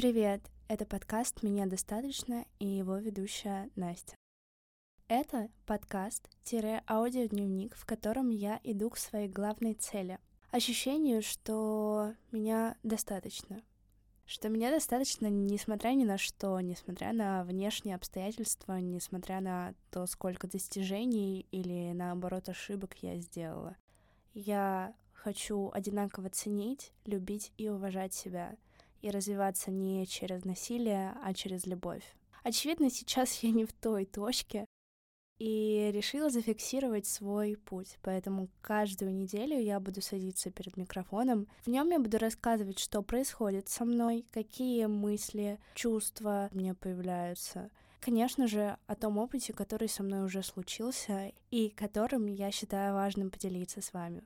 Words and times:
Привет! 0.00 0.40
Это 0.66 0.86
подкаст 0.86 1.42
«Меня 1.42 1.66
достаточно» 1.66 2.46
и 2.58 2.66
его 2.66 2.96
ведущая 2.96 3.68
Настя. 3.76 4.16
Это 5.08 5.50
подкаст-аудиодневник, 5.66 7.76
в 7.76 7.84
котором 7.84 8.30
я 8.30 8.58
иду 8.64 8.88
к 8.88 8.96
своей 8.96 9.28
главной 9.28 9.74
цели. 9.74 10.18
Ощущению, 10.52 11.20
что 11.20 12.14
меня 12.32 12.78
достаточно. 12.82 13.60
Что 14.24 14.48
меня 14.48 14.70
достаточно, 14.70 15.26
несмотря 15.26 15.90
ни 15.90 16.04
на 16.04 16.16
что, 16.16 16.58
несмотря 16.60 17.12
на 17.12 17.44
внешние 17.44 17.94
обстоятельства, 17.94 18.80
несмотря 18.80 19.42
на 19.42 19.74
то, 19.90 20.06
сколько 20.06 20.48
достижений 20.48 21.46
или, 21.50 21.92
наоборот, 21.92 22.48
ошибок 22.48 22.94
я 23.02 23.18
сделала. 23.18 23.76
Я 24.32 24.94
хочу 25.12 25.70
одинаково 25.74 26.30
ценить, 26.30 26.94
любить 27.04 27.52
и 27.58 27.68
уважать 27.68 28.14
себя— 28.14 28.56
и 29.02 29.10
развиваться 29.10 29.70
не 29.70 30.06
через 30.06 30.44
насилие, 30.44 31.14
а 31.22 31.34
через 31.34 31.66
любовь. 31.66 32.04
Очевидно, 32.42 32.90
сейчас 32.90 33.42
я 33.42 33.50
не 33.50 33.64
в 33.64 33.72
той 33.72 34.04
точке, 34.04 34.66
и 35.40 35.90
решила 35.94 36.28
зафиксировать 36.28 37.06
свой 37.06 37.56
путь. 37.56 37.96
Поэтому 38.02 38.50
каждую 38.60 39.14
неделю 39.14 39.58
я 39.58 39.80
буду 39.80 40.02
садиться 40.02 40.50
перед 40.50 40.76
микрофоном. 40.76 41.48
В 41.64 41.68
нем 41.68 41.88
я 41.88 41.98
буду 41.98 42.18
рассказывать, 42.18 42.78
что 42.78 43.02
происходит 43.02 43.68
со 43.70 43.86
мной, 43.86 44.26
какие 44.30 44.84
мысли, 44.84 45.58
чувства 45.74 46.50
мне 46.52 46.74
появляются. 46.74 47.70
Конечно 48.00 48.46
же, 48.46 48.76
о 48.86 48.94
том 48.94 49.16
опыте, 49.16 49.54
который 49.54 49.88
со 49.88 50.02
мной 50.02 50.24
уже 50.24 50.42
случился 50.42 51.32
и 51.50 51.70
которым 51.70 52.26
я 52.26 52.50
считаю 52.50 52.94
важным 52.94 53.30
поделиться 53.30 53.80
с 53.80 53.94
вами. 53.94 54.22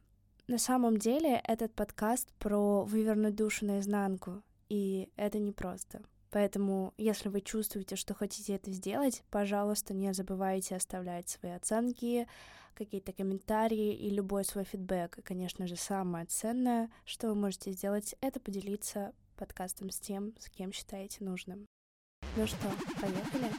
На 0.48 0.59
самом 0.59 0.98
деле 0.98 1.41
этот 1.45 1.73
подкаст 1.74 2.29
про 2.41 2.84
вывернуть 2.84 3.37
душу 3.37 3.66
наизнанку, 3.66 4.43
и 4.68 5.09
это 5.16 5.38
непросто. 5.38 6.02
Поэтому, 6.30 6.95
если 6.96 7.28
вы 7.28 7.41
чувствуете, 7.41 7.95
что 7.95 8.12
хотите 8.12 8.54
это 8.54 8.73
сделать, 8.73 9.23
пожалуйста, 9.30 9.95
не 9.95 10.12
забывайте 10.12 10.74
оставлять 10.74 11.29
свои 11.29 11.52
оценки, 11.52 12.26
какие-то 12.74 13.12
комментарии 13.12 13.95
и 13.95 14.10
любой 14.10 14.45
свой 14.45 14.65
фидбэк. 14.65 15.18
И, 15.18 15.23
конечно 15.23 15.66
же, 15.66 15.76
самое 15.76 16.26
ценное, 16.26 16.90
что 17.04 17.29
вы 17.29 17.37
можете 17.37 17.71
сделать, 17.71 18.16
это 18.21 18.40
поделиться 18.40 19.12
подкастом 19.37 19.90
с 19.90 20.01
тем, 20.01 20.34
с 20.38 20.48
кем 20.51 20.73
считаете 20.73 21.23
нужным. 21.23 21.66
Ну 22.37 22.46
что, 22.46 22.73
поехали? 23.01 23.51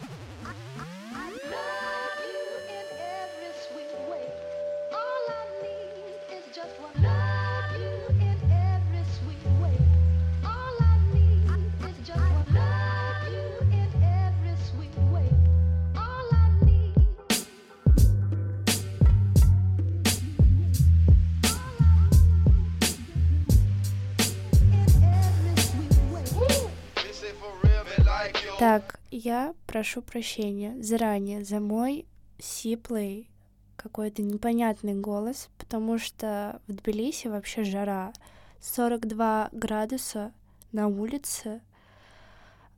Так, 28.58 29.02
я 29.12 29.54
прошу 29.68 30.02
прощения 30.02 30.82
заранее 30.82 31.44
за 31.44 31.60
мой 31.60 32.06
сиплый 32.40 33.30
какой-то 33.76 34.22
непонятный 34.22 34.94
голос, 34.94 35.50
потому 35.58 35.98
что 35.98 36.62
в 36.68 36.74
Тбилиси 36.74 37.28
вообще 37.28 37.66
жара. 37.66 38.14
42 38.62 39.50
градуса 39.52 40.32
на 40.72 40.88
улице. 40.88 41.62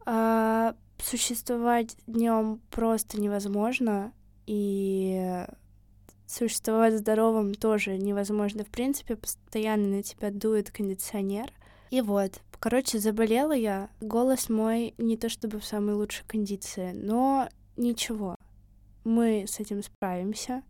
А 0.06 0.76
существовать 0.98 1.96
днем 2.08 2.60
просто 2.72 3.22
невозможно, 3.22 4.12
и 4.48 5.46
существовать 6.26 6.98
здоровым 6.98 7.54
тоже 7.54 7.98
невозможно. 7.98 8.64
В 8.64 8.70
принципе, 8.70 9.16
постоянно 9.16 9.98
на 9.98 10.04
тебя 10.04 10.32
дует 10.32 10.72
кондиционер. 10.72 11.54
И 11.90 12.02
вот, 12.02 12.42
Короче, 12.60 12.98
заболела 12.98 13.52
я. 13.52 13.90
Голос 14.02 14.50
мой 14.50 14.96
не 14.98 15.16
то 15.16 15.30
чтобы 15.30 15.60
в 15.60 15.66
самой 15.66 15.94
лучшей 15.94 16.26
кондиции, 16.26 16.92
но 16.92 17.50
ничего. 17.76 18.36
Мы 19.04 19.46
с 19.48 19.60
этим 19.60 19.84
справимся. 19.84 20.64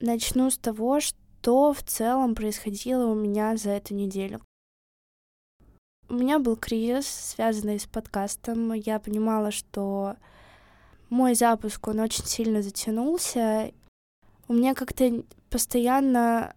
Начну 0.00 0.50
с 0.50 0.56
того, 0.56 1.00
что 1.00 1.74
в 1.74 1.82
целом 1.82 2.34
происходило 2.34 3.06
у 3.06 3.14
меня 3.14 3.56
за 3.56 3.70
эту 3.70 3.94
неделю. 3.94 4.40
У 6.08 6.14
меня 6.14 6.38
был 6.38 6.56
кризис, 6.56 7.06
связанный 7.06 7.78
с 7.78 7.86
подкастом. 7.86 8.72
Я 8.72 8.98
понимала, 8.98 9.50
что 9.50 10.16
мой 11.10 11.34
запуск, 11.34 11.86
он 11.88 12.00
очень 12.00 12.24
сильно 12.24 12.62
затянулся. 12.62 13.70
У 14.48 14.54
меня 14.54 14.74
как-то 14.74 15.22
постоянно 15.50 16.54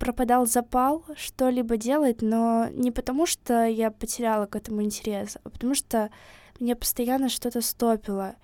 пропадал 0.00 0.46
запал 0.46 1.04
что-либо 1.14 1.76
делать, 1.76 2.22
но 2.22 2.68
не 2.72 2.90
потому, 2.90 3.26
что 3.26 3.66
я 3.66 3.92
потеряла 3.92 4.46
к 4.46 4.56
этому 4.56 4.82
интерес, 4.82 5.36
а 5.44 5.50
потому 5.50 5.74
что 5.74 6.10
меня 6.58 6.74
постоянно 6.74 7.28
что-то 7.28 7.60
стопило. 7.60 8.34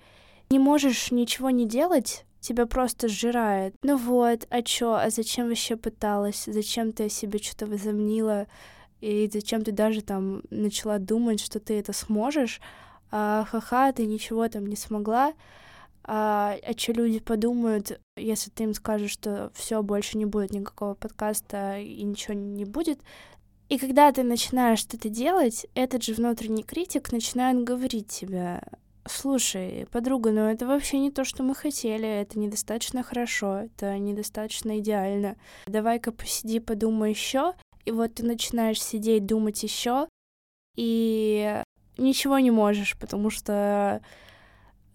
Не 0.49 0.59
можешь 0.59 1.11
ничего 1.11 1.49
не 1.49 1.67
делать, 1.67 2.25
тебя 2.39 2.67
просто 2.67 3.09
сжирает. 3.09 3.75
Ну 3.83 3.97
вот, 3.97 4.47
а 4.49 4.61
чё, 4.61 4.93
а 4.93 5.09
зачем 5.09 5.49
вообще 5.49 5.75
пыталась? 5.75 6.43
Зачем 6.45 6.93
ты 6.93 7.05
о 7.05 7.09
себе 7.09 7.39
что-то 7.39 7.65
возомнила? 7.65 8.47
И 9.01 9.29
зачем 9.31 9.63
ты 9.63 9.71
даже 9.71 10.01
там 10.01 10.43
начала 10.51 10.99
думать, 10.99 11.41
что 11.41 11.59
ты 11.59 11.79
это 11.79 11.91
сможешь? 11.91 12.61
А 13.09 13.45
ха-ха, 13.49 13.91
ты 13.91 14.05
ничего 14.05 14.47
там 14.47 14.67
не 14.67 14.75
смогла 14.75 15.33
а, 16.07 16.55
а 16.65 16.77
что 16.77 16.93
люди 16.93 17.19
подумают, 17.19 17.99
если 18.17 18.49
ты 18.49 18.63
им 18.63 18.73
скажешь, 18.73 19.11
что 19.11 19.51
все 19.53 19.81
больше 19.81 20.17
не 20.17 20.25
будет 20.25 20.51
никакого 20.51 20.93
подкаста 20.93 21.79
и 21.79 22.03
ничего 22.03 22.33
не 22.33 22.65
будет. 22.65 22.99
И 23.69 23.77
когда 23.77 24.11
ты 24.11 24.23
начинаешь 24.23 24.79
что-то 24.79 25.09
делать, 25.09 25.67
этот 25.75 26.03
же 26.03 26.13
внутренний 26.13 26.63
критик 26.63 27.11
начинает 27.11 27.63
говорить 27.63 28.07
тебе, 28.07 28.61
слушай, 29.05 29.87
подруга, 29.91 30.31
ну 30.31 30.41
это 30.41 30.65
вообще 30.65 30.99
не 30.99 31.11
то, 31.11 31.23
что 31.23 31.43
мы 31.43 31.53
хотели, 31.53 32.07
это 32.07 32.39
недостаточно 32.39 33.03
хорошо, 33.03 33.63
это 33.65 33.97
недостаточно 33.97 34.79
идеально. 34.79 35.35
Давай-ка 35.65 36.11
посиди, 36.11 36.59
подумай 36.59 37.09
еще. 37.11 37.53
И 37.85 37.91
вот 37.91 38.15
ты 38.15 38.25
начинаешь 38.25 38.81
сидеть, 38.81 39.25
думать 39.25 39.63
еще, 39.63 40.07
и 40.75 41.61
ничего 41.97 42.39
не 42.39 42.51
можешь, 42.51 42.97
потому 42.97 43.29
что 43.29 44.01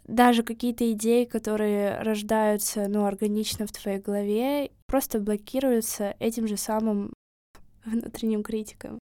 даже 0.05 0.43
какие-то 0.43 0.91
идеи, 0.93 1.25
которые 1.25 2.01
рождаются, 2.01 2.89
ну, 2.89 3.05
органично 3.05 3.67
в 3.67 3.73
твоей 3.73 3.99
голове, 3.99 4.71
просто 4.87 5.21
блокируются 5.21 6.17
этим 6.19 6.47
же 6.47 6.57
самым 6.57 7.13
внутренним 7.85 8.43
критиком. 8.43 8.99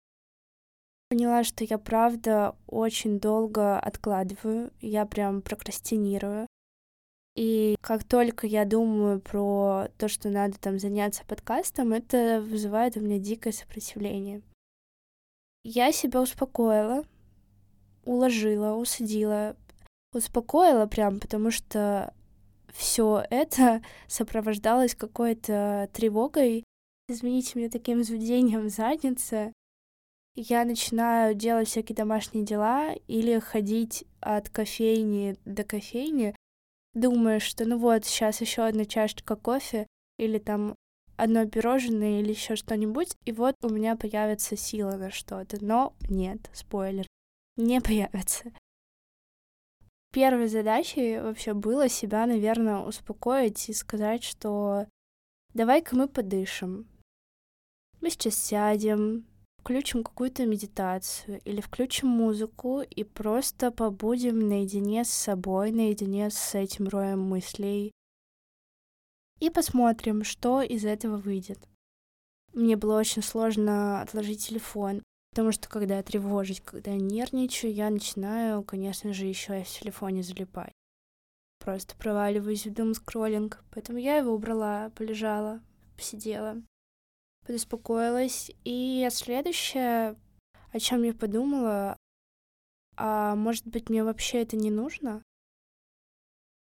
Поняла, 1.11 1.43
что 1.43 1.65
я 1.65 1.79
правда 1.79 2.55
очень 2.67 3.19
долго 3.19 3.79
откладываю, 3.79 4.71
я 4.81 5.07
прям 5.07 5.41
прокрастинирую. 5.41 6.47
И 7.35 7.77
как 7.81 8.05
только 8.05 8.47
я 8.47 8.65
думаю 8.65 9.21
про 9.21 9.89
то, 9.97 10.09
что 10.09 10.29
надо 10.29 10.59
там 10.59 10.79
заняться 10.79 11.25
подкастом, 11.25 11.93
это 11.93 12.43
вызывает 12.43 12.97
у 12.97 13.01
меня 13.01 13.19
дикое 13.19 13.53
сопротивление. 13.53 14.43
Я 15.63 15.93
себя 15.93 16.21
успокоила, 16.21 17.05
уложила, 18.05 18.75
усадила, 18.75 19.57
успокоила 20.13 20.87
прям, 20.87 21.21
потому 21.21 21.51
что 21.51 22.13
все 22.73 23.25
это 23.31 23.83
сопровождалось 24.07 24.95
какой-то 24.95 25.89
тревогой. 25.93 26.65
Извините 27.09 27.59
меня 27.59 27.71
таким 27.71 28.01
взведением 28.01 28.67
в 28.67 28.69
заднице. 28.75 29.53
Я 30.35 30.65
начинаю 30.65 31.35
делать 31.35 31.69
всякие 31.69 31.97
домашние 31.97 32.45
дела 32.45 32.95
или 33.09 33.41
ходить 33.41 34.05
от 34.21 34.49
кофейни 34.49 35.37
до 35.45 35.65
кофейни, 35.65 36.37
думая, 36.95 37.41
что 37.41 37.65
ну 37.65 37.77
вот, 37.77 38.05
сейчас 38.05 38.41
еще 38.41 38.63
одна 38.63 38.85
чашечка 38.85 39.35
кофе 39.35 39.89
или 40.17 40.39
там 40.39 40.77
одно 41.17 41.45
пирожное 41.47 42.21
или 42.21 42.31
еще 42.31 42.55
что-нибудь, 42.55 43.17
и 43.25 43.33
вот 43.33 43.57
у 43.63 43.69
меня 43.69 43.97
появится 43.97 44.57
сила 44.57 44.93
на 44.93 45.11
что-то. 45.11 45.59
Но 45.61 45.95
нет, 46.09 46.49
спойлер, 46.53 47.07
не 47.57 47.81
появится. 47.83 48.53
Первой 50.13 50.49
задачей 50.49 51.19
вообще 51.19 51.53
было 51.53 51.89
себя, 51.89 52.27
наверное, 52.27 52.79
успокоить 52.79 53.69
и 53.69 53.75
сказать, 53.75 54.25
что 54.25 54.87
давай-ка 55.53 55.95
мы 55.95 56.09
подышим. 56.09 56.89
Мы 58.01 58.11
сейчас 58.11 58.37
сядем, 58.37 59.27
включим 59.59 60.03
какую-то 60.03 60.47
медитацию 60.47 61.41
или 61.45 61.61
включим 61.61 62.09
музыку 62.09 62.81
и 62.81 63.05
просто 63.05 63.71
побудем 63.71 64.49
наедине 64.49 65.05
с 65.05 65.11
собой, 65.11 65.73
наедине 65.73 66.31
с 66.31 66.55
этим 66.55 66.89
роем 66.89 67.21
мыслей. 67.21 67.93
И 69.41 69.51
посмотрим, 69.51 70.25
что 70.25 70.63
из 70.63 70.87
этого 70.87 71.19
выйдет. 71.19 71.69
Мне 72.55 72.77
было 72.77 72.99
очень 72.99 73.23
сложно 73.23 74.01
отложить 74.01 74.47
телефон, 74.47 75.03
Потому 75.39 75.53
что 75.53 75.69
когда 75.69 75.99
я 75.99 76.03
тревожусь, 76.03 76.61
когда 76.61 76.91
я 76.91 76.97
нервничаю, 76.97 77.73
я 77.73 77.91
начинаю, 77.91 78.65
конечно 78.65 79.13
же, 79.13 79.25
еще 79.25 79.61
и 79.61 79.63
в 79.63 79.69
телефоне 79.69 80.25
залипать. 80.25 80.73
Просто 81.61 81.95
проваливаюсь 81.95 82.67
в 82.67 82.75
дум 82.75 82.93
скроллинг. 82.93 83.63
Поэтому 83.71 83.99
я 84.01 84.17
его 84.17 84.33
убрала, 84.33 84.91
полежала, 84.97 85.63
посидела, 85.97 86.61
подуспокоилась. 87.47 88.51
И 88.65 89.07
следующее, 89.13 90.17
о 90.73 90.81
чем 90.81 91.05
я 91.05 91.15
подумала, 91.15 91.97
а 92.97 93.37
может 93.37 93.65
быть, 93.65 93.91
мне 93.91 94.03
вообще 94.03 94.43
это 94.43 94.57
не 94.57 94.73
нужно? 94.73 95.23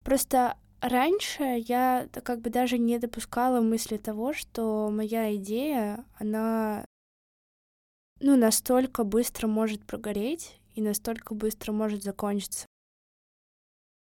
Просто 0.06 0.60
раньше 0.80 1.42
я 1.68 2.08
как 2.24 2.42
бы 2.42 2.52
даже 2.52 2.78
не 2.78 3.00
допускала 3.00 3.62
мысли 3.62 3.98
того, 3.98 4.32
что 4.34 4.92
моя 4.92 5.36
идея, 5.36 6.06
она 6.20 6.86
ну, 8.20 8.36
настолько 8.36 9.04
быстро 9.04 9.48
может 9.48 9.86
прогореть 9.86 10.60
и 10.76 10.82
настолько 10.82 11.34
быстро 11.34 11.72
может 11.72 12.04
закончиться. 12.04 12.66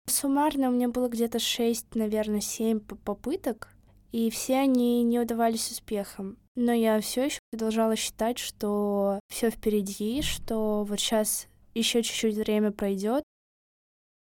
Суммарно 0.06 0.68
у 0.68 0.72
меня 0.72 0.88
было 0.88 1.08
где-то 1.08 1.38
6, 1.38 1.94
наверное, 1.94 2.40
7 2.40 2.80
попыток, 2.80 3.68
и 4.12 4.30
все 4.30 4.56
они 4.58 5.02
не 5.02 5.18
удавались 5.18 5.70
успехом. 5.70 6.36
Но 6.56 6.72
я 6.72 7.00
все 7.00 7.24
еще 7.24 7.40
продолжала 7.50 7.96
считать, 7.96 8.38
что 8.38 9.18
все 9.28 9.50
впереди, 9.50 10.22
что 10.22 10.84
вот 10.84 11.00
сейчас 11.00 11.48
еще 11.74 12.02
чуть-чуть 12.02 12.36
время 12.36 12.70
пройдет, 12.70 13.24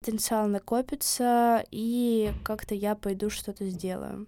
потенциал 0.02 0.48
накопится, 0.48 1.64
и 1.72 2.32
как-то 2.44 2.76
я 2.76 2.96
пойду 2.96 3.30
что-то 3.30 3.66
сделаю. 3.68 4.28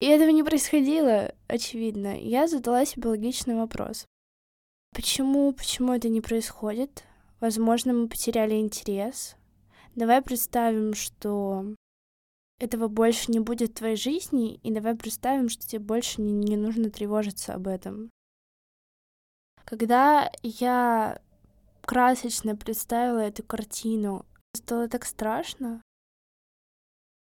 И 0.00 0.06
этого 0.06 0.30
не 0.30 0.42
происходило, 0.42 1.34
очевидно. 1.48 2.18
Я 2.20 2.46
задала 2.46 2.84
себе 2.84 3.08
логичный 3.08 3.56
вопрос. 3.56 4.06
Почему, 4.94 5.52
почему 5.52 5.92
это 5.92 6.08
не 6.08 6.20
происходит? 6.20 7.04
Возможно, 7.40 7.92
мы 7.92 8.08
потеряли 8.08 8.54
интерес. 8.54 9.36
Давай 9.94 10.22
представим, 10.22 10.94
что 10.94 11.74
этого 12.60 12.88
больше 12.88 13.30
не 13.30 13.40
будет 13.40 13.70
в 13.70 13.74
твоей 13.74 13.96
жизни, 13.96 14.56
и 14.56 14.72
давай 14.72 14.96
представим, 14.96 15.48
что 15.48 15.66
тебе 15.66 15.80
больше 15.80 16.20
не, 16.20 16.32
не 16.32 16.56
нужно 16.56 16.90
тревожиться 16.90 17.54
об 17.54 17.68
этом. 17.68 18.10
Когда 19.64 20.30
я 20.42 21.20
красочно 21.82 22.56
представила 22.56 23.18
эту 23.18 23.42
картину, 23.42 24.24
стало 24.54 24.88
так 24.88 25.04
страшно. 25.04 25.82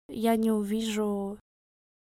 Я 0.08 0.36
не 0.36 0.50
увижу 0.50 1.38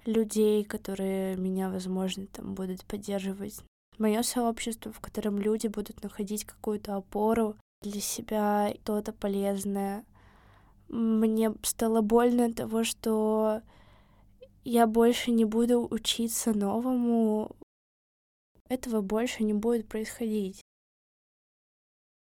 людей, 0.06 0.64
которые 0.64 1.36
меня, 1.38 1.70
возможно, 1.70 2.28
там 2.28 2.54
будут 2.56 2.86
поддерживать. 2.86 3.62
Мое 3.98 4.24
сообщество, 4.24 4.92
в 4.92 5.00
котором 5.00 5.38
люди 5.38 5.68
будут 5.68 6.02
находить 6.04 6.46
какую-то 6.46 6.96
опору 6.96 7.56
для 7.82 8.02
себя, 8.02 8.74
что-то 8.82 9.14
полезное. 9.14 10.06
Мне 10.90 11.54
стало 11.64 12.02
больно 12.02 12.46
от 12.46 12.56
того, 12.56 12.84
что 12.84 13.62
я 14.64 14.88
больше 14.88 15.32
не 15.32 15.46
буду 15.46 15.88
учиться 15.90 16.54
новому. 16.54 17.56
Этого 18.70 19.02
больше 19.02 19.44
не 19.44 19.54
будет 19.54 19.88
происходить. 19.88 20.62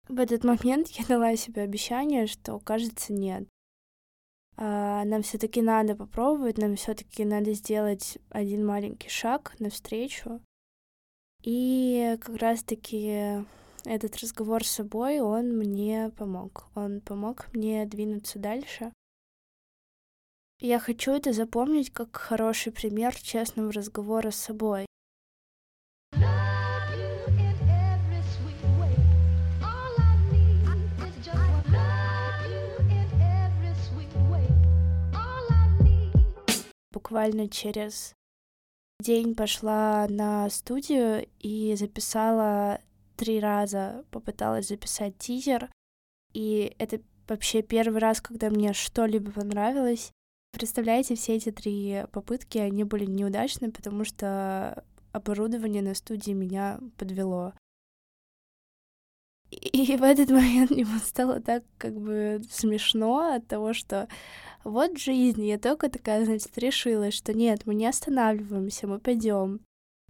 В 0.09 0.21
этот 0.21 0.45
момент 0.45 0.89
я 0.91 1.05
дала 1.07 1.35
себе 1.37 1.63
обещание, 1.63 2.27
что, 2.27 2.61
кажется, 2.61 3.13
нет. 3.13 3.49
А, 4.57 5.05
нам 5.05 5.23
все-таки 5.23 5.61
надо 5.61 5.95
попробовать, 5.95 6.59
нам 6.59 6.77
все-таки 6.77 7.25
надо 7.25 7.53
сделать 7.53 8.19
один 8.31 8.65
маленький 8.65 9.09
шаг 9.09 9.55
навстречу. 9.59 10.41
И 11.43 12.17
как 12.21 12.37
раз-таки 12.37 13.45
этот 13.85 14.17
разговор 14.17 14.65
с 14.65 14.71
собой, 14.71 15.21
он 15.21 15.57
мне 15.57 16.11
помог. 16.17 16.67
Он 16.75 17.01
помог 17.01 17.47
мне 17.55 17.87
двинуться 17.87 18.39
дальше. 18.39 18.93
Я 20.61 20.79
хочу 20.79 21.13
это 21.13 21.33
запомнить 21.33 21.93
как 21.93 22.17
хороший 22.17 22.73
пример 22.73 23.15
честного 23.15 23.71
разговора 23.73 24.31
с 24.31 24.37
собой. 24.37 24.87
Буквально 36.97 37.47
через 37.47 38.15
день 39.03 39.35
пошла 39.35 40.07
на 40.09 40.49
студию 40.49 41.27
и 41.41 41.75
записала 41.77 42.81
три 43.17 43.39
раза, 43.39 44.07
попыталась 44.11 44.69
записать 44.69 45.19
тизер. 45.19 45.71
И 46.33 46.75
это 46.79 47.03
вообще 47.29 47.61
первый 47.61 47.99
раз, 47.99 48.23
когда 48.23 48.49
мне 48.49 48.73
что-либо 48.73 49.31
понравилось. 49.31 50.11
Представляете, 50.53 51.17
все 51.17 51.37
эти 51.37 51.53
три 51.53 52.05
попытки, 52.13 52.57
они 52.57 52.85
были 52.85 53.05
неудачны, 53.05 53.71
потому 53.71 54.07
что 54.07 54.83
оборудование 55.13 55.83
на 55.83 55.95
студии 55.95 56.33
меня 56.33 56.81
подвело. 56.97 57.53
И 59.61 59.97
в 59.97 60.03
этот 60.03 60.31
момент 60.31 60.71
мне 60.71 60.87
стало 61.05 61.41
так 61.41 61.65
как 61.79 61.95
бы 61.99 62.43
смешно 62.51 63.35
от 63.35 63.47
того, 63.47 63.73
что 63.73 64.09
вот 64.65 64.99
жизнь, 64.99 65.45
я 65.45 65.59
только 65.59 65.89
такая, 65.89 66.25
значит, 66.25 66.59
решила, 66.59 67.11
что 67.11 67.33
нет, 67.33 67.67
мы 67.67 67.75
не 67.75 67.87
останавливаемся, 67.87 68.87
мы 68.87 68.99
пойдем, 68.99 69.61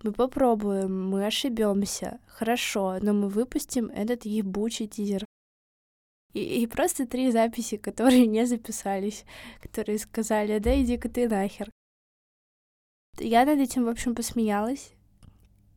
мы 0.02 0.12
попробуем, 0.12 1.10
мы 1.10 1.26
ошибемся, 1.26 2.20
хорошо, 2.26 2.98
но 3.00 3.12
мы 3.12 3.28
выпустим 3.28 3.86
этот 3.86 4.24
ебучий 4.24 4.86
тизер. 4.86 5.24
И, 6.32 6.62
и 6.62 6.66
просто 6.66 7.06
три 7.06 7.30
записи, 7.30 7.76
которые 7.88 8.26
не 8.26 8.46
записались, 8.46 9.24
которые 9.62 9.98
сказали, 9.98 10.58
да 10.58 10.80
иди-ка 10.80 11.08
ты 11.08 11.28
нахер. 11.28 11.70
Я 13.18 13.46
над 13.46 13.58
этим, 13.58 13.84
в 13.84 13.88
общем, 13.88 14.14
посмеялась. 14.14 14.92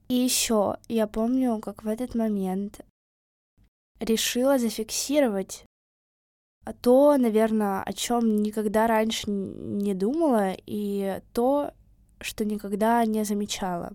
И 0.10 0.16
еще 0.16 0.78
я 0.88 1.08
помню, 1.08 1.60
как 1.60 1.84
в 1.84 1.88
этот 1.88 2.16
момент 2.16 2.82
решила 4.00 4.58
зафиксировать 4.58 5.66
то, 6.82 7.18
наверное, 7.18 7.84
о 7.84 7.94
чем 7.94 8.38
никогда 8.42 8.88
раньше 8.88 9.30
не 9.30 9.94
думала, 9.94 10.56
и 10.66 11.22
то, 11.34 11.74
что 12.20 12.46
никогда 12.46 13.04
не 13.06 13.24
замечала. 13.24 13.94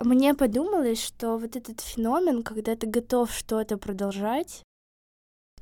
Мне 0.00 0.34
подумалось, 0.34 1.02
что 1.02 1.38
вот 1.38 1.56
этот 1.56 1.80
феномен, 1.80 2.42
когда 2.42 2.76
ты 2.76 2.86
готов 2.86 3.32
что-то 3.32 3.78
продолжать, 3.78 4.62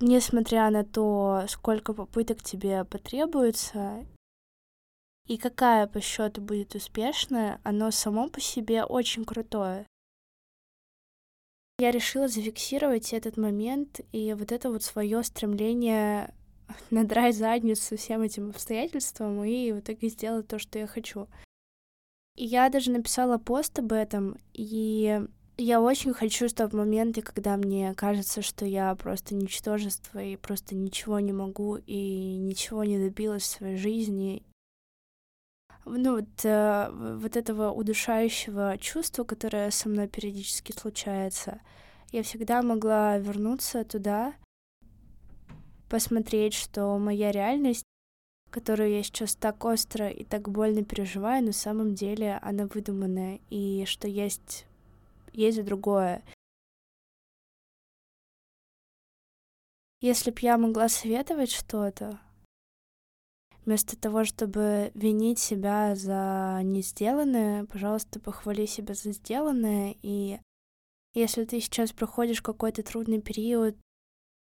несмотря 0.00 0.70
на 0.70 0.84
то, 0.84 1.44
сколько 1.48 1.94
попыток 1.94 2.42
тебе 2.42 2.84
потребуется, 2.84 4.04
и 5.26 5.38
какая 5.38 5.86
по 5.86 6.00
счету 6.00 6.40
будет 6.42 6.74
успешная, 6.74 7.60
оно 7.62 7.90
само 7.90 8.28
по 8.28 8.40
себе 8.40 8.84
очень 8.84 9.24
крутое. 9.24 9.86
Я 11.78 11.90
решила 11.90 12.28
зафиксировать 12.28 13.12
этот 13.12 13.36
момент 13.36 14.00
и 14.12 14.32
вот 14.34 14.52
это 14.52 14.70
вот 14.70 14.84
свое 14.84 15.22
стремление 15.24 16.32
надрать 16.90 17.36
задницу 17.36 17.96
всем 17.96 18.22
этим 18.22 18.50
обстоятельствам 18.50 19.42
и 19.44 19.72
в 19.72 19.80
итоге 19.80 20.08
сделать 20.08 20.46
то, 20.46 20.58
что 20.58 20.78
я 20.78 20.86
хочу. 20.86 21.26
И 22.36 22.44
я 22.44 22.68
даже 22.68 22.90
написала 22.90 23.38
пост 23.38 23.78
об 23.78 23.92
этом, 23.92 24.38
и 24.52 25.20
я 25.56 25.80
очень 25.80 26.12
хочу, 26.12 26.48
чтобы 26.48 26.70
в 26.70 26.74
моменты, 26.74 27.22
когда 27.22 27.56
мне 27.56 27.94
кажется, 27.94 28.42
что 28.42 28.64
я 28.66 28.94
просто 28.96 29.34
ничтожество 29.34 30.22
и 30.22 30.36
просто 30.36 30.74
ничего 30.74 31.20
не 31.20 31.32
могу 31.32 31.76
и 31.76 32.36
ничего 32.36 32.82
не 32.82 32.98
добилась 32.98 33.42
в 33.42 33.46
своей 33.46 33.76
жизни, 33.76 34.42
ну 35.84 36.16
вот, 36.16 36.44
э, 36.44 36.90
вот 36.92 37.36
этого 37.36 37.70
удушающего 37.70 38.78
чувства, 38.78 39.24
которое 39.24 39.70
со 39.70 39.88
мной 39.88 40.08
периодически 40.08 40.72
случается, 40.72 41.60
я 42.12 42.22
всегда 42.22 42.62
могла 42.62 43.18
вернуться 43.18 43.84
туда, 43.84 44.34
посмотреть, 45.88 46.54
что 46.54 46.98
моя 46.98 47.30
реальность, 47.30 47.84
которую 48.50 48.90
я 48.90 49.02
сейчас 49.02 49.34
так 49.34 49.64
остро 49.64 50.08
и 50.08 50.24
так 50.24 50.48
больно 50.48 50.84
переживаю, 50.84 51.44
на 51.44 51.52
самом 51.52 51.94
деле 51.94 52.38
она 52.42 52.66
выдуманная, 52.66 53.40
и 53.50 53.84
что 53.86 54.08
есть, 54.08 54.66
есть 55.32 55.64
другое. 55.64 56.22
Если 60.00 60.30
б 60.30 60.38
я 60.42 60.58
могла 60.58 60.88
советовать 60.88 61.50
что-то, 61.50 62.20
Вместо 63.64 63.98
того, 63.98 64.24
чтобы 64.24 64.90
винить 64.94 65.38
себя 65.38 65.94
за 65.94 66.60
не 66.62 66.82
сделанное, 66.82 67.64
пожалуйста, 67.64 68.20
похвали 68.20 68.66
себя 68.66 68.94
за 68.94 69.12
сделанное. 69.12 69.96
И 70.02 70.38
если 71.14 71.44
ты 71.44 71.60
сейчас 71.60 71.92
проходишь 71.92 72.42
какой-то 72.42 72.82
трудный 72.82 73.22
период, 73.22 73.76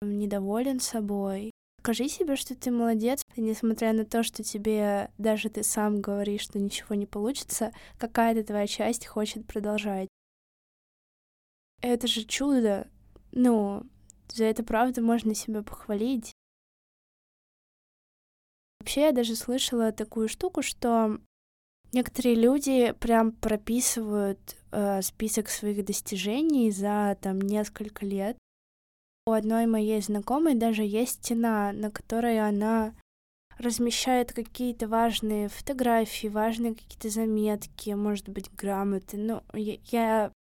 недоволен 0.03 0.81
собой, 0.81 1.53
скажи 1.81 2.09
себе, 2.09 2.37
что 2.37 2.55
ты 2.55 2.71
молодец, 2.71 3.23
и 3.37 3.41
несмотря 3.41 3.95
на 3.95 4.05
то, 4.05 4.23
что 4.23 4.43
тебе 4.43 5.11
даже 5.17 5.49
ты 5.49 5.63
сам 5.63 6.03
говоришь, 6.03 6.43
что 6.43 6.59
ничего 6.59 6.95
не 6.95 7.07
получится, 7.07 7.73
какая-то 7.97 8.45
твоя 8.45 8.67
часть 8.67 9.07
хочет 9.07 9.47
продолжать. 9.47 10.09
Это 11.81 12.07
же 12.07 12.25
чудо. 12.25 12.91
Ну, 13.33 13.85
за 14.29 14.45
это 14.45 14.63
правда 14.63 15.01
можно 15.01 15.35
себя 15.35 15.63
похвалить. 15.63 16.33
Вообще, 18.87 19.01
я 19.01 19.13
даже 19.13 19.35
слышала 19.35 19.91
такую 19.91 20.29
штуку, 20.29 20.63
что 20.63 21.19
некоторые 21.93 22.37
люди 22.37 22.95
прям 23.01 23.33
прописывают 23.33 24.39
э, 24.71 25.03
список 25.03 25.49
своих 25.49 25.85
достижений 25.85 26.71
за 26.71 27.19
там 27.21 27.41
несколько 27.41 28.07
лет. 28.07 28.39
У 29.27 29.33
одной 29.33 29.67
моей 29.67 30.01
знакомой 30.01 30.55
даже 30.55 30.85
есть 30.85 31.25
стена, 31.25 31.73
на 31.73 31.91
которой 31.91 32.39
она 32.39 32.95
размещает 33.59 34.33
какие-то 34.33 34.87
важные 34.87 35.49
фотографии, 35.49 36.29
важные 36.29 36.77
какие-то 36.77 37.09
заметки, 37.09 37.91
может 37.91 38.29
быть, 38.29 38.55
грамоты. 38.55 39.17
Ну, 39.17 39.43
я, 39.53 39.79
я 39.91 40.33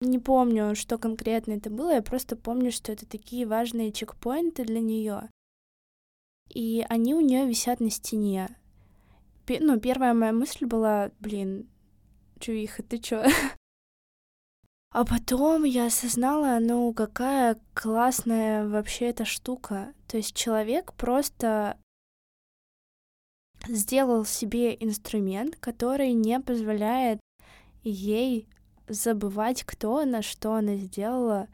не 0.00 0.18
помню, 0.18 0.74
что 0.74 0.96
конкретно 0.96 1.52
это 1.52 1.68
было, 1.68 1.92
я 1.92 2.00
просто 2.00 2.36
помню, 2.36 2.72
что 2.72 2.90
это 2.90 3.04
такие 3.04 3.46
важные 3.46 3.92
чекпоинты 3.92 4.64
для 4.64 4.80
нее. 4.80 5.28
И 6.48 6.84
они 6.88 7.14
у 7.14 7.20
нее 7.20 7.46
висят 7.46 7.80
на 7.80 7.90
стене. 7.90 8.56
П- 9.46 9.60
ну, 9.60 9.78
первая 9.78 10.14
моя 10.14 10.32
мысль 10.32 10.66
была, 10.66 11.10
блин, 11.20 11.68
чувиха, 12.40 12.82
ты 12.82 12.98
чё? 12.98 13.24
А 14.92 15.04
потом 15.04 15.64
я 15.64 15.86
осознала, 15.86 16.58
ну, 16.58 16.94
какая 16.94 17.60
классная 17.74 18.66
вообще 18.66 19.06
эта 19.06 19.26
штука. 19.26 19.92
То 20.08 20.16
есть 20.16 20.34
человек 20.34 20.94
просто 20.94 21.76
сделал 23.68 24.24
себе 24.24 24.74
инструмент, 24.74 25.56
который 25.56 26.12
не 26.12 26.40
позволяет 26.40 27.20
ей 27.82 28.48
забывать, 28.88 29.64
кто 29.64 29.98
она, 29.98 30.22
что 30.22 30.54
она 30.54 30.76
сделала, 30.76 31.48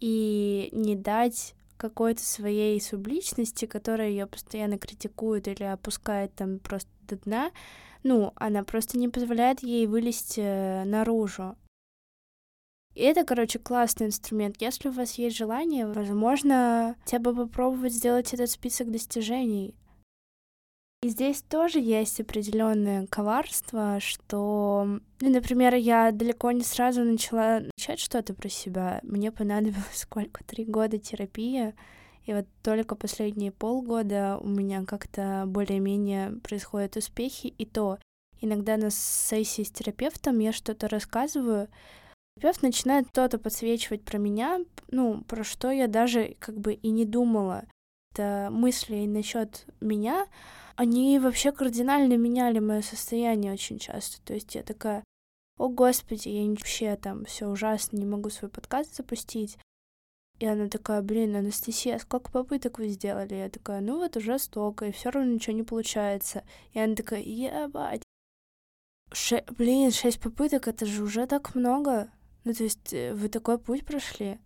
и 0.00 0.68
не 0.72 0.96
дать 0.96 1.54
какой-то 1.76 2.22
своей 2.22 2.80
субличности, 2.80 3.66
которая 3.66 4.10
ее 4.10 4.26
постоянно 4.26 4.78
критикует 4.78 5.48
или 5.48 5.64
опускает 5.64 6.34
там 6.34 6.58
просто 6.58 6.90
до 7.08 7.16
дна, 7.16 7.50
ну, 8.02 8.32
она 8.36 8.64
просто 8.64 8.98
не 8.98 9.08
позволяет 9.08 9.62
ей 9.62 9.86
вылезти 9.86 10.40
э, 10.40 10.84
наружу. 10.84 11.56
И 12.94 13.02
это, 13.02 13.24
короче, 13.24 13.58
классный 13.58 14.06
инструмент. 14.06 14.56
Если 14.60 14.88
у 14.88 14.92
вас 14.92 15.14
есть 15.14 15.36
желание, 15.36 15.86
возможно, 15.86 16.96
хотя 17.00 17.18
бы 17.18 17.34
попробовать 17.34 17.92
сделать 17.92 18.32
этот 18.32 18.50
список 18.50 18.90
достижений. 18.90 19.74
И 21.06 21.08
здесь 21.08 21.40
тоже 21.40 21.78
есть 21.78 22.20
определенное 22.20 23.06
коварство, 23.06 24.00
что, 24.00 24.98
ну, 25.20 25.30
например, 25.30 25.76
я 25.76 26.10
далеко 26.10 26.50
не 26.50 26.64
сразу 26.64 27.04
начала 27.04 27.60
начать 27.60 28.00
что-то 28.00 28.34
про 28.34 28.48
себя. 28.48 28.98
Мне 29.04 29.30
понадобилось 29.30 29.84
сколько? 29.92 30.42
Три 30.42 30.64
года 30.64 30.98
терапии. 30.98 31.76
И 32.24 32.34
вот 32.34 32.46
только 32.60 32.96
последние 32.96 33.52
полгода 33.52 34.36
у 34.40 34.48
меня 34.48 34.84
как-то 34.84 35.44
более-менее 35.46 36.40
происходят 36.42 36.96
успехи. 36.96 37.54
И 37.56 37.66
то 37.66 38.00
иногда 38.40 38.76
на 38.76 38.90
сессии 38.90 39.62
с 39.62 39.70
терапевтом 39.70 40.40
я 40.40 40.52
что-то 40.52 40.88
рассказываю, 40.88 41.68
терапевт 42.34 42.62
начинает 42.62 43.06
что-то 43.10 43.38
подсвечивать 43.38 44.02
про 44.02 44.18
меня, 44.18 44.58
ну, 44.90 45.22
про 45.22 45.44
что 45.44 45.70
я 45.70 45.86
даже 45.86 46.34
как 46.40 46.58
бы 46.58 46.72
и 46.72 46.90
не 46.90 47.04
думала. 47.04 47.64
Это 48.16 48.48
мысли 48.50 49.04
насчет 49.04 49.66
меня, 49.82 50.26
они 50.74 51.18
вообще 51.18 51.52
кардинально 51.52 52.16
меняли 52.16 52.60
мое 52.60 52.80
состояние 52.80 53.52
очень 53.52 53.78
часто. 53.78 54.22
То 54.22 54.32
есть 54.32 54.54
я 54.54 54.62
такая, 54.62 55.04
о 55.58 55.68
господи, 55.68 56.30
я 56.30 56.48
вообще 56.48 56.96
там 56.96 57.26
все 57.26 57.46
ужасно, 57.46 57.98
не 57.98 58.06
могу 58.06 58.30
свой 58.30 58.50
подкаст 58.50 58.96
запустить. 58.96 59.58
И 60.38 60.46
она 60.46 60.68
такая, 60.68 61.02
блин, 61.02 61.36
Анастасия, 61.36 61.98
сколько 61.98 62.30
попыток 62.30 62.78
вы 62.78 62.88
сделали? 62.88 63.34
Я 63.34 63.50
такая, 63.50 63.82
ну 63.82 63.98
вот 63.98 64.16
уже 64.16 64.38
столько, 64.38 64.86
и 64.86 64.92
все 64.92 65.10
равно 65.10 65.32
ничего 65.32 65.54
не 65.54 65.62
получается. 65.62 66.42
И 66.72 66.78
она 66.78 66.94
такая, 66.94 67.20
ебать. 67.20 68.02
Ше... 69.12 69.44
Блин, 69.58 69.90
шесть 69.90 70.22
попыток, 70.22 70.68
это 70.68 70.86
же 70.86 71.02
уже 71.02 71.26
так 71.26 71.54
много. 71.54 72.10
Ну, 72.44 72.54
то 72.54 72.64
есть 72.64 72.94
э, 72.94 73.12
вы 73.12 73.28
такой 73.28 73.58
путь 73.58 73.84
прошли. 73.84 74.38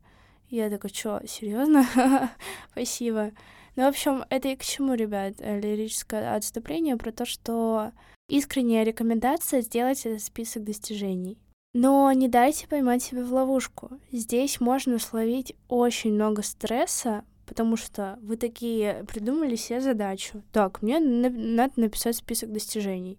Я 0.49 0.71
такая, 0.71 0.91
чё, 0.91 1.21
серьезно? 1.29 1.87
Спасибо. 2.73 3.31
Ну, 3.77 3.85
в 3.85 3.89
общем, 3.89 4.25
это 4.31 4.49
и 4.49 4.57
к 4.57 4.65
чему, 4.65 4.95
ребят, 4.95 5.35
э, 5.39 5.61
лирическое 5.61 6.35
отступление 6.35 6.97
про 6.97 7.12
то, 7.12 7.25
что 7.25 7.93
искренняя 8.29 8.85
рекомендация 8.85 9.61
сделать 9.61 10.07
этот 10.07 10.23
список 10.23 10.65
достижений. 10.65 11.39
Но 11.73 12.11
не 12.12 12.29
дайте 12.29 12.67
поймать 12.67 13.03
себя 13.03 13.23
в 13.25 13.33
ловушку. 13.33 14.00
Здесь 14.11 14.61
можно 14.61 14.99
словить 14.99 15.55
очень 15.69 16.12
много 16.12 16.43
стресса, 16.43 17.25
потому 17.47 17.77
что 17.77 18.19
вы 18.23 18.37
такие 18.37 19.05
придумали 19.05 19.55
себе 19.55 19.81
задачу. 19.81 20.43
Так, 20.53 20.83
мне 20.83 20.99
надо 20.99 21.81
написать 21.81 22.17
список 22.17 22.53
достижений. 22.53 23.19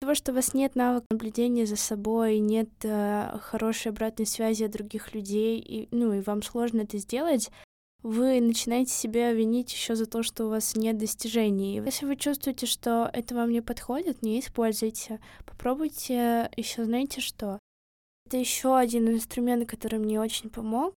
Того, 0.00 0.14
что 0.14 0.30
у 0.30 0.34
вас 0.34 0.54
нет 0.54 0.76
навыка 0.76 1.06
наблюдения 1.10 1.66
за 1.66 1.76
собой, 1.76 2.38
нет 2.38 2.68
э, 2.84 3.36
хорошей 3.40 3.90
обратной 3.90 4.26
связи 4.26 4.62
от 4.62 4.70
других 4.70 5.12
людей, 5.12 5.58
и, 5.58 5.88
ну 5.90 6.12
и 6.12 6.20
вам 6.20 6.42
сложно 6.42 6.82
это 6.82 6.98
сделать, 6.98 7.50
вы 8.02 8.40
начинаете 8.40 8.92
себя 8.92 9.32
винить 9.32 9.72
еще 9.72 9.96
за 9.96 10.06
то, 10.06 10.22
что 10.22 10.46
у 10.46 10.50
вас 10.50 10.76
нет 10.76 10.98
достижений. 10.98 11.76
Если 11.76 12.06
вы 12.06 12.16
чувствуете, 12.16 12.66
что 12.66 13.10
это 13.12 13.34
вам 13.34 13.50
не 13.50 13.60
подходит, 13.60 14.22
не 14.22 14.38
используйте. 14.40 15.20
Попробуйте 15.44 16.50
еще, 16.56 16.84
знаете 16.84 17.20
что? 17.20 17.58
Это 18.26 18.36
еще 18.36 18.76
один 18.76 19.08
инструмент, 19.08 19.68
который 19.68 19.98
мне 19.98 20.20
очень 20.20 20.50
помог. 20.50 20.94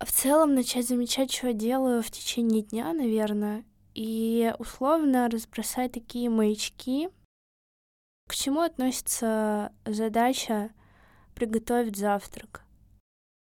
В 0.00 0.10
целом 0.10 0.54
начать 0.54 0.88
замечать, 0.88 1.32
что 1.32 1.48
я 1.48 1.52
делаю 1.52 2.02
в 2.02 2.10
течение 2.10 2.62
дня, 2.62 2.92
наверное, 2.92 3.64
и 3.94 4.52
условно 4.58 5.28
разбросать 5.28 5.92
такие 5.92 6.30
маячки. 6.30 7.10
К 8.28 8.34
чему 8.34 8.60
относится 8.60 9.72
задача 9.84 10.72
приготовить 11.34 11.96
завтрак? 11.96 12.64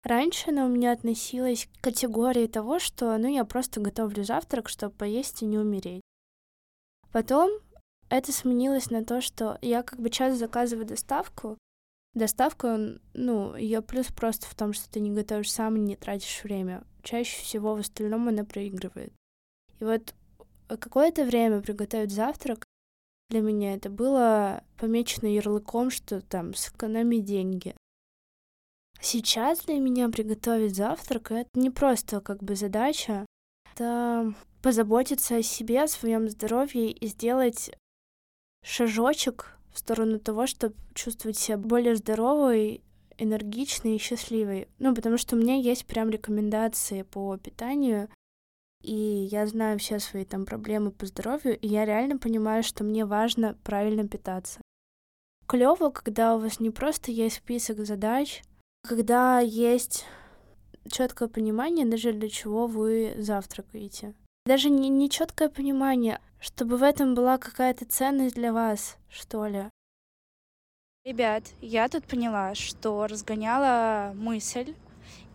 Раньше 0.06 0.50
она 0.50 0.66
у 0.66 0.68
меня 0.68 0.92
относилась 0.92 1.66
к 1.66 1.82
категории 1.82 2.46
того, 2.46 2.78
что 2.78 3.18
ну 3.18 3.26
я 3.26 3.44
просто 3.44 3.80
готовлю 3.80 4.22
завтрак, 4.22 4.68
чтобы 4.68 4.94
поесть 4.94 5.42
и 5.42 5.46
не 5.46 5.58
умереть. 5.58 6.00
Потом 7.10 7.50
это 8.08 8.30
сменилось 8.30 8.88
на 8.90 9.04
то, 9.04 9.20
что 9.20 9.58
я 9.62 9.82
как 9.82 9.98
бы 9.98 10.08
часто 10.10 10.38
заказываю 10.38 10.86
доставку. 10.86 11.58
Доставка, 12.14 13.00
ну, 13.14 13.56
ее 13.56 13.82
плюс 13.82 14.06
просто 14.06 14.46
в 14.46 14.54
том, 14.54 14.74
что 14.74 14.88
ты 14.88 15.00
не 15.00 15.10
готовишь 15.10 15.50
сам 15.50 15.74
и 15.74 15.80
не 15.80 15.96
тратишь 15.96 16.44
время. 16.44 16.84
Чаще 17.02 17.42
всего 17.42 17.74
в 17.74 17.80
остальном 17.80 18.28
она 18.28 18.44
проигрывает. 18.44 19.12
И 19.80 19.84
вот 19.84 20.14
какое-то 20.68 21.24
время 21.24 21.60
приготовить 21.60 22.12
завтрак 22.12 22.64
для 23.30 23.40
меня 23.40 23.74
это 23.74 23.90
было 23.90 24.62
помечено 24.78 25.26
ярлыком, 25.26 25.90
что 25.90 26.20
там 26.20 26.54
сэкономи 26.54 27.16
деньги. 27.16 27.74
Сейчас 29.08 29.60
для 29.60 29.78
меня 29.78 30.08
приготовить 30.08 30.74
завтрак— 30.74 31.30
это 31.30 31.48
не 31.54 31.70
просто 31.70 32.20
как 32.20 32.42
бы 32.42 32.56
задача, 32.56 33.24
это 33.72 34.34
позаботиться 34.62 35.36
о 35.36 35.44
себе, 35.44 35.84
о 35.84 35.86
своем 35.86 36.28
здоровье 36.28 36.90
и 36.90 37.06
сделать 37.06 37.70
шажочек 38.64 39.56
в 39.72 39.78
сторону 39.78 40.18
того, 40.18 40.48
чтобы 40.48 40.74
чувствовать 40.92 41.38
себя 41.38 41.56
более 41.56 41.94
здоровой, 41.94 42.82
энергичной 43.16 43.94
и 43.94 44.00
счастливой. 44.00 44.66
Ну, 44.80 44.92
потому 44.92 45.18
что 45.18 45.36
у 45.36 45.38
меня 45.38 45.54
есть 45.54 45.86
прям 45.86 46.10
рекомендации 46.10 47.02
по 47.02 47.36
питанию, 47.36 48.08
и 48.82 48.92
я 48.92 49.46
знаю 49.46 49.78
все 49.78 50.00
свои 50.00 50.24
там 50.24 50.44
проблемы 50.44 50.90
по 50.90 51.06
здоровью, 51.06 51.56
и 51.56 51.68
я 51.68 51.84
реально 51.84 52.18
понимаю, 52.18 52.64
что 52.64 52.82
мне 52.82 53.04
важно 53.04 53.56
правильно 53.62 54.08
питаться. 54.08 54.60
Клево, 55.46 55.90
когда 55.90 56.34
у 56.34 56.40
вас 56.40 56.58
не 56.58 56.70
просто 56.70 57.12
есть 57.12 57.36
список 57.36 57.86
задач, 57.86 58.42
когда 58.86 59.40
есть 59.40 60.06
четкое 60.90 61.28
понимание, 61.28 61.84
даже 61.84 62.12
для 62.12 62.28
чего 62.28 62.66
вы 62.66 63.14
завтракаете. 63.18 64.14
Даже 64.46 64.70
не, 64.70 64.88
не 64.88 65.10
четкое 65.10 65.48
понимание, 65.48 66.20
чтобы 66.40 66.76
в 66.76 66.82
этом 66.82 67.14
была 67.14 67.38
какая-то 67.38 67.84
ценность 67.84 68.36
для 68.36 68.52
вас, 68.52 68.96
что 69.08 69.46
ли. 69.46 69.64
Ребят, 71.04 71.44
я 71.60 71.88
тут 71.88 72.04
поняла, 72.04 72.54
что 72.54 73.06
разгоняла 73.06 74.12
мысль 74.14 74.74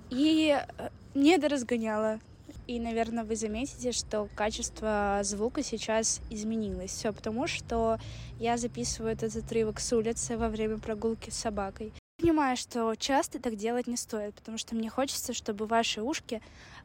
и 0.09 0.57
э, 0.57 0.89
не 1.13 1.37
доразгоняла. 1.37 2.19
И, 2.67 2.79
наверное, 2.79 3.23
вы 3.23 3.35
заметите, 3.35 3.91
что 3.91 4.27
качество 4.35 5.19
звука 5.23 5.63
сейчас 5.63 6.21
изменилось. 6.29 6.91
Все 6.91 7.11
потому, 7.11 7.47
что 7.47 7.99
я 8.39 8.57
записываю 8.57 9.13
этот 9.13 9.35
отрывок 9.35 9.79
с 9.79 9.91
улицы 9.93 10.37
во 10.37 10.47
время 10.49 10.77
прогулки 10.77 11.29
с 11.29 11.37
собакой. 11.37 11.93
Понимаю, 12.21 12.55
что 12.55 12.93
часто 12.95 13.39
так 13.39 13.55
делать 13.55 13.87
не 13.87 13.97
стоит, 13.97 14.35
потому 14.35 14.59
что 14.59 14.75
мне 14.75 14.91
хочется, 14.91 15.33
чтобы 15.33 15.65
ваши 15.65 16.03
ушки 16.03 16.39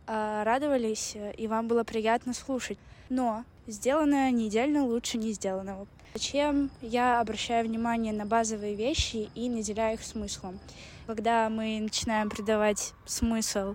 э, 0.07 0.43
радовались 0.45 1.15
и 1.37 1.47
вам 1.47 1.69
было 1.69 1.85
приятно 1.85 2.33
слушать. 2.33 2.79
Но 3.11 3.45
сделанное 3.67 4.31
не 4.31 4.49
идеально 4.49 4.85
лучше 4.87 5.19
не 5.19 5.33
сделанного. 5.33 5.87
Зачем 6.15 6.71
я 6.81 7.21
обращаю 7.21 7.67
внимание 7.67 8.15
на 8.15 8.25
базовые 8.25 8.75
вещи 8.75 9.29
и 9.35 9.51
наделяю 9.51 9.95
их 9.95 10.03
смыслом? 10.03 10.59
Когда 11.07 11.51
мы 11.51 11.81
начинаем 11.81 12.31
придавать 12.31 12.95
смысл 13.05 13.75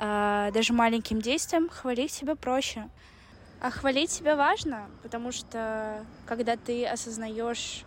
э, 0.00 0.50
даже 0.52 0.72
маленьким 0.72 1.20
действиям, 1.20 1.68
хвалить 1.68 2.10
себя 2.10 2.34
проще. 2.34 2.88
А 3.60 3.70
хвалить 3.70 4.10
себя 4.10 4.34
важно, 4.34 4.90
потому 5.04 5.30
что 5.30 6.04
когда 6.26 6.56
ты 6.56 6.84
осознаешь, 6.84 7.84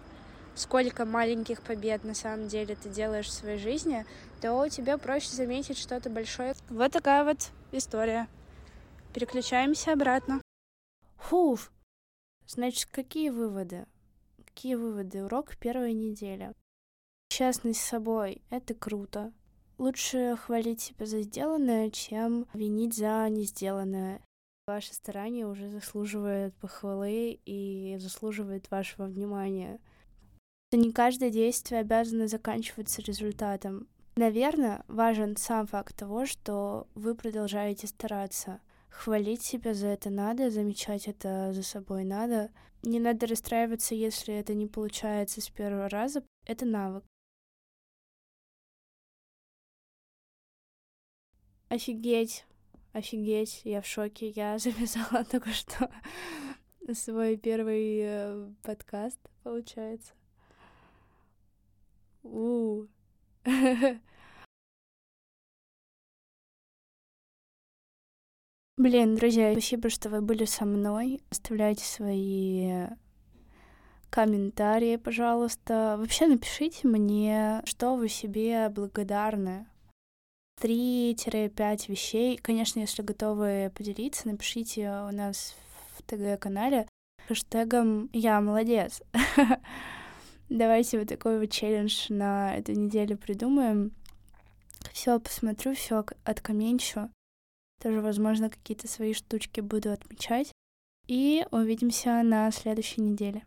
сколько 0.60 1.06
маленьких 1.06 1.62
побед 1.62 2.04
на 2.04 2.14
самом 2.14 2.48
деле 2.48 2.76
ты 2.76 2.90
делаешь 2.90 3.28
в 3.28 3.32
своей 3.32 3.58
жизни, 3.58 4.06
то 4.42 4.68
тебе 4.68 4.98
проще 4.98 5.30
заметить 5.30 5.78
что-то 5.78 6.10
большое. 6.10 6.54
Вот 6.70 6.92
такая 6.92 7.24
вот 7.24 7.50
история. 7.72 8.28
Переключаемся 9.14 9.94
обратно. 9.94 10.42
Фуф! 11.18 11.72
Значит, 12.46 12.90
какие 12.92 13.30
выводы? 13.30 13.86
Какие 14.46 14.76
выводы? 14.76 15.24
Урок 15.24 15.56
первой 15.58 15.94
недели. 15.94 16.54
Честность 17.30 17.82
с 17.82 17.88
собой— 17.88 18.42
это 18.50 18.74
круто. 18.74 19.32
Лучше 19.78 20.36
хвалить 20.36 20.82
себя 20.82 21.06
за 21.06 21.22
сделанное, 21.22 21.90
чем 21.90 22.48
винить 22.54 22.96
за 22.96 23.30
несделанное. 23.30 24.22
Ваше 24.68 24.94
старание 24.94 25.48
уже 25.48 25.70
заслуживает 25.70 26.54
похвалы 26.56 27.40
и 27.46 27.98
заслуживает 28.00 28.70
вашего 28.70 29.06
внимания. 29.06 29.80
Не 30.72 30.92
каждое 30.92 31.32
действие 31.32 31.82
обязано 31.82 32.28
заканчиваться 32.28 33.02
результатом. 33.02 33.88
Наверное, 34.16 34.84
важен 34.88 35.36
сам 35.36 35.66
факт 35.66 35.96
того, 35.96 36.28
что 36.28 36.88
вы 36.94 37.16
продолжаете 37.16 37.88
стараться. 37.88 38.62
Хвалить 38.90 39.42
себя 39.42 39.74
за 39.74 39.88
это 39.88 40.12
надо, 40.12 40.52
замечать 40.52 41.08
это 41.08 41.54
за 41.54 41.64
собой 41.64 42.04
надо. 42.04 42.52
Не 42.84 43.00
надо 43.00 43.26
расстраиваться, 43.26 43.96
если 43.96 44.36
это 44.36 44.54
не 44.54 44.68
получается 44.68 45.42
с 45.42 45.50
первого 45.50 45.90
раза. 45.90 46.24
Это 46.46 46.66
навык. 46.66 47.04
Офигеть, 51.70 52.46
офигеть, 52.94 53.62
я 53.64 53.82
в 53.82 53.88
шоке. 53.88 54.30
Я 54.30 54.58
записала 54.60 55.24
только 55.24 55.50
что 55.50 55.90
свой 56.94 57.38
первый 57.38 58.02
э, 58.04 58.52
подкаст, 58.62 59.20
получается. 59.42 60.14
У. 62.24 62.86
Блин, 68.78 69.16
друзья, 69.16 69.52
спасибо, 69.52 69.90
что 69.90 70.10
вы 70.10 70.22
были 70.22 70.46
со 70.46 70.66
мной. 70.66 71.22
Оставляйте 71.30 71.84
свои 71.84 72.88
комментарии, 74.10 74.96
пожалуйста. 74.96 75.98
Вообще 76.00 76.28
напишите 76.28 76.88
мне, 76.88 77.62
что 77.66 77.96
вы 77.96 78.08
себе 78.10 78.70
благодарны. 78.70 79.68
3-5 80.62 81.90
вещей. 81.90 82.38
Конечно, 82.38 82.80
если 82.80 83.02
готовы 83.02 83.72
поделиться, 83.76 84.28
напишите 84.28 84.90
у 85.08 85.12
нас 85.12 85.56
в 85.98 86.04
ТГ-канале 86.04 86.88
хэштегом 87.28 88.10
«Я 88.12 88.42
молодец». 88.42 89.02
Давайте 90.50 90.98
вот 90.98 91.08
такой 91.08 91.40
вот 91.40 91.52
челлендж 91.52 92.08
на 92.10 92.56
эту 92.56 92.74
неделю 92.74 93.18
придумаем. 93.18 93.92
Все 94.92 95.20
посмотрю, 95.20 95.76
все 95.76 96.04
откоменчу. 96.24 97.10
Тоже, 97.82 98.02
возможно, 98.02 98.50
какие-то 98.50 98.88
свои 98.88 99.14
штучки 99.14 99.62
буду 99.62 99.92
отмечать. 99.92 100.52
И 101.08 101.46
увидимся 101.52 102.22
на 102.24 102.52
следующей 102.52 103.02
неделе. 103.02 103.44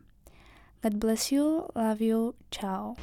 God 0.83 0.95
bless 0.95 1.31
you, 1.31 1.73
love 1.75 1.99
you, 1.99 2.35
ciao. 2.51 2.97